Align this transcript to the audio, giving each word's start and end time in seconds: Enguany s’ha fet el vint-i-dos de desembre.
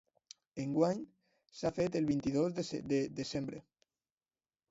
Enguany 0.61 1.01
s’ha 1.57 1.71
fet 1.75 1.97
el 1.99 2.09
vint-i-dos 2.11 2.57
de 2.95 3.01
desembre. 3.21 3.63